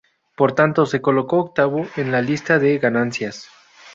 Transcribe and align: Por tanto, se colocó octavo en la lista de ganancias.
Por 0.35 0.53
tanto, 0.55 0.87
se 0.87 0.99
colocó 0.99 1.37
octavo 1.37 1.85
en 1.95 2.11
la 2.11 2.23
lista 2.23 2.57
de 2.57 2.79
ganancias. 2.79 3.47